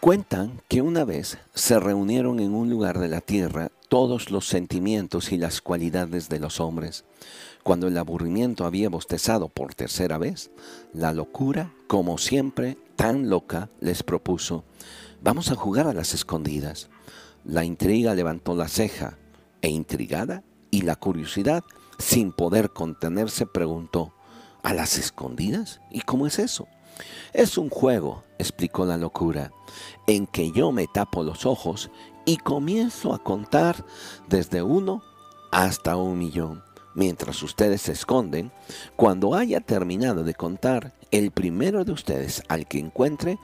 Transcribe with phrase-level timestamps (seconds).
[0.00, 5.30] Cuentan que una vez se reunieron en un lugar de la tierra todos los sentimientos
[5.30, 7.04] y las cualidades de los hombres.
[7.64, 10.50] Cuando el aburrimiento había bostezado por tercera vez,
[10.94, 14.64] la locura, como siempre, tan loca, les propuso,
[15.22, 16.88] vamos a jugar a las escondidas.
[17.44, 19.18] La intriga levantó la ceja
[19.60, 21.62] e intrigada, y la curiosidad,
[21.98, 24.14] sin poder contenerse, preguntó,
[24.62, 25.82] ¿a las escondidas?
[25.90, 26.68] ¿Y cómo es eso?
[27.32, 29.52] Es un juego, explicó la locura,
[30.06, 31.90] en que yo me tapo los ojos
[32.24, 33.84] y comienzo a contar
[34.28, 35.02] desde uno
[35.52, 36.62] hasta un millón.
[36.94, 38.50] Mientras ustedes se esconden,
[38.96, 43.38] cuando haya terminado de contar, el primero de ustedes al que encuentre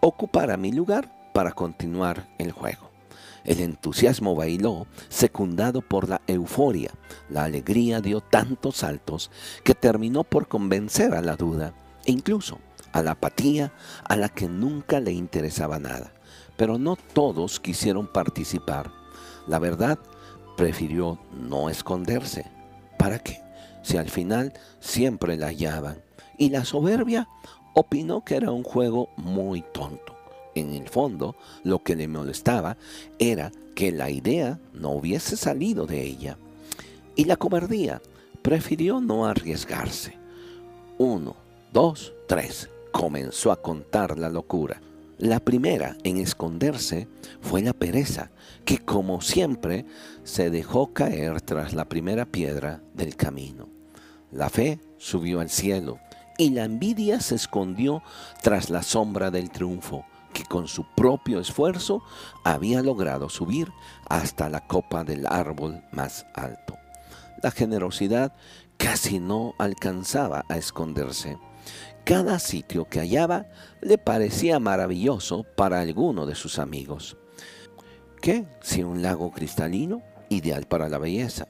[0.00, 2.90] ocupará mi lugar para continuar el juego.
[3.44, 6.92] El entusiasmo bailó, secundado por la euforia.
[7.30, 9.30] La alegría dio tantos saltos
[9.64, 11.72] que terminó por convencer a la duda
[12.04, 12.58] e incluso
[12.92, 13.72] a la apatía
[14.04, 16.12] a la que nunca le interesaba nada.
[16.56, 18.90] Pero no todos quisieron participar.
[19.46, 19.98] La verdad,
[20.56, 22.44] prefirió no esconderse.
[22.98, 23.40] ¿Para qué?
[23.82, 26.02] Si al final siempre la hallaban.
[26.36, 27.28] Y la soberbia
[27.74, 30.16] opinó que era un juego muy tonto.
[30.54, 32.76] En el fondo, lo que le molestaba
[33.18, 36.36] era que la idea no hubiese salido de ella.
[37.16, 38.02] Y la cobardía
[38.42, 40.18] prefirió no arriesgarse.
[40.98, 41.36] Uno,
[41.72, 44.80] dos, tres comenzó a contar la locura.
[45.18, 47.06] La primera en esconderse
[47.40, 48.30] fue la pereza,
[48.64, 49.84] que como siempre
[50.24, 53.68] se dejó caer tras la primera piedra del camino.
[54.30, 55.98] La fe subió al cielo
[56.38, 58.02] y la envidia se escondió
[58.42, 62.02] tras la sombra del triunfo, que con su propio esfuerzo
[62.44, 63.70] había logrado subir
[64.08, 66.78] hasta la copa del árbol más alto.
[67.42, 68.32] La generosidad
[68.78, 71.36] casi no alcanzaba a esconderse
[72.04, 73.46] cada sitio que hallaba
[73.80, 77.16] le parecía maravilloso para alguno de sus amigos.
[78.20, 81.46] ¿Qué si un lago cristalino, ideal para la belleza?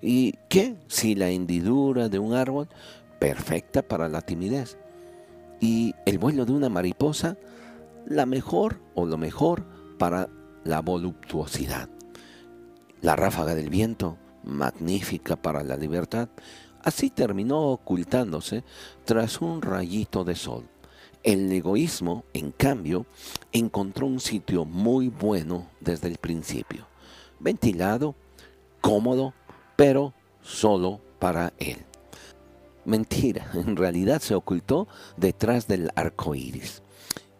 [0.00, 2.68] ¿Y qué si la hendidura de un árbol,
[3.18, 4.78] perfecta para la timidez?
[5.60, 7.36] ¿Y el vuelo de una mariposa,
[8.06, 9.64] la mejor o lo mejor
[9.98, 10.28] para
[10.64, 11.88] la voluptuosidad?
[13.00, 16.28] La ráfaga del viento, magnífica para la libertad,
[16.82, 18.64] Así terminó ocultándose
[19.04, 20.68] tras un rayito de sol.
[21.22, 23.06] El egoísmo, en cambio,
[23.52, 26.86] encontró un sitio muy bueno desde el principio,
[27.38, 28.16] ventilado,
[28.80, 29.32] cómodo,
[29.76, 30.12] pero
[30.42, 31.78] solo para él.
[32.84, 36.82] Mentira, en realidad se ocultó detrás del arco iris.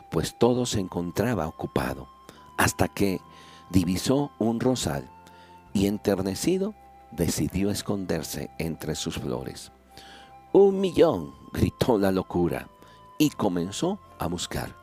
[0.09, 2.07] pues todo se encontraba ocupado,
[2.57, 3.22] hasta que
[3.69, 5.07] divisó un rosal
[5.73, 6.73] y enternecido
[7.12, 9.72] decidió esconderse entre sus flores.
[10.53, 12.68] Un millón, gritó la locura,
[13.18, 14.75] y comenzó a buscar.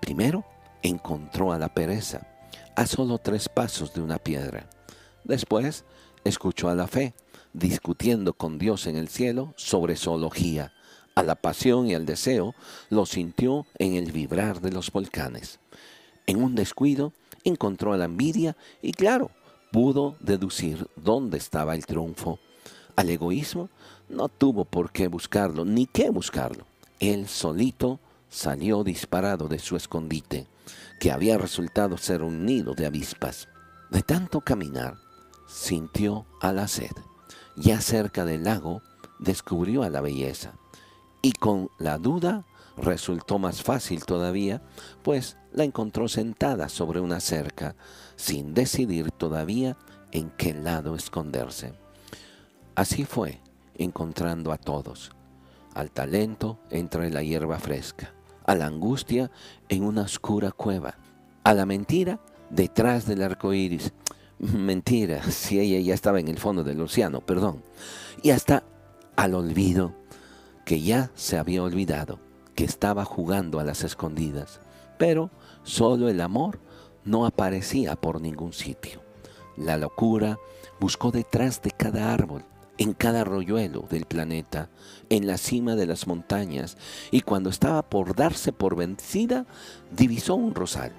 [0.00, 0.44] Primero
[0.82, 2.26] encontró a la pereza
[2.78, 4.70] a solo tres pasos de una piedra.
[5.24, 5.84] Después
[6.24, 7.12] escuchó a la fe,
[7.52, 10.72] discutiendo con Dios en el cielo sobre zoología.
[11.16, 12.54] A la pasión y al deseo
[12.88, 15.58] lo sintió en el vibrar de los volcanes.
[16.26, 17.12] En un descuido
[17.42, 19.32] encontró a la envidia y claro,
[19.72, 22.38] pudo deducir dónde estaba el triunfo.
[22.94, 23.70] Al egoísmo
[24.08, 26.64] no tuvo por qué buscarlo, ni qué buscarlo.
[27.00, 30.46] Él solito salió disparado de su escondite
[31.00, 33.48] que había resultado ser un nido de avispas.
[33.90, 34.96] De tanto caminar,
[35.46, 36.90] sintió a la sed.
[37.56, 38.82] Ya cerca del lago,
[39.18, 40.54] descubrió a la belleza.
[41.22, 42.44] Y con la duda
[42.76, 44.62] resultó más fácil todavía,
[45.02, 47.74] pues la encontró sentada sobre una cerca,
[48.16, 49.76] sin decidir todavía
[50.12, 51.74] en qué lado esconderse.
[52.74, 53.40] Así fue,
[53.74, 55.10] encontrando a todos,
[55.74, 58.14] al talento entre la hierba fresca,
[58.48, 59.30] a la angustia
[59.68, 60.96] en una oscura cueva,
[61.44, 62.18] a la mentira
[62.48, 63.92] detrás del arco iris.
[64.38, 67.62] Mentira, si ella ya estaba en el fondo del océano, perdón.
[68.22, 68.64] Y hasta
[69.16, 69.92] al olvido,
[70.64, 72.20] que ya se había olvidado,
[72.54, 74.60] que estaba jugando a las escondidas.
[74.96, 75.30] Pero
[75.62, 76.58] solo el amor
[77.04, 79.02] no aparecía por ningún sitio.
[79.58, 80.38] La locura
[80.80, 82.44] buscó detrás de cada árbol,
[82.78, 84.70] en cada arroyuelo del planeta,
[85.10, 86.78] en la cima de las montañas,
[87.10, 89.46] y cuando estaba por darse por vencida,
[89.90, 90.92] divisó un rosal,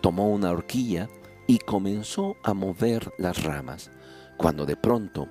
[0.00, 1.08] tomó una horquilla
[1.46, 3.90] y comenzó a mover las ramas,
[4.36, 5.28] cuando de pronto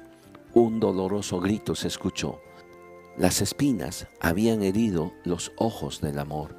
[0.54, 2.40] un doloroso grito se escuchó.
[3.18, 6.56] Las espinas habían herido los ojos del amor.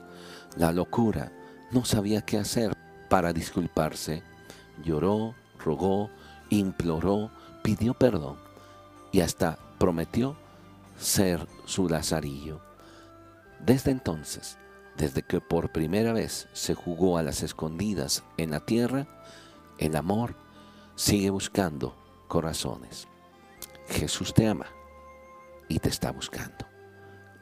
[0.56, 1.32] La locura
[1.70, 2.74] no sabía qué hacer
[3.08, 4.22] para disculparse.
[4.84, 6.10] Lloró, rogó,
[6.50, 7.30] imploró,
[7.62, 8.51] pidió perdón
[9.12, 10.36] y hasta prometió
[10.98, 12.60] ser su lazarillo.
[13.60, 14.58] Desde entonces,
[14.96, 19.06] desde que por primera vez se jugó a las escondidas en la tierra,
[19.78, 20.34] el amor
[20.96, 21.94] sigue buscando
[22.28, 23.06] corazones.
[23.88, 24.66] Jesús te ama
[25.68, 26.66] y te está buscando.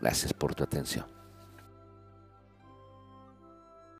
[0.01, 1.20] Gracias por tu atención.